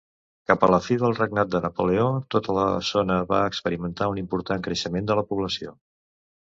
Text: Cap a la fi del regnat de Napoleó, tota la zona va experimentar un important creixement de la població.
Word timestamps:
Cap 0.51 0.63
a 0.67 0.69
la 0.75 0.79
fi 0.85 0.95
del 1.03 1.13
regnat 1.19 1.51
de 1.55 1.61
Napoleó, 1.65 2.07
tota 2.37 2.57
la 2.59 2.65
zona 2.93 3.21
va 3.35 3.43
experimentar 3.53 4.11
un 4.17 4.25
important 4.25 4.67
creixement 4.71 5.11
de 5.15 5.23
la 5.23 5.29
població. 5.33 5.79